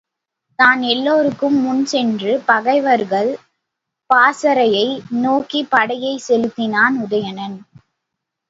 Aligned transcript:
தான் 0.59 0.81
எல்லாருக்கும் 0.83 1.57
முன் 1.63 1.85
சென்று 1.85 2.41
பகைவர்கள் 2.45 3.29
பாசறையை 4.09 4.87
நோக்கிப் 5.21 5.71
படையைச் 5.71 6.25
செலுத்தினான் 6.27 6.97
உதயணன். 7.03 7.57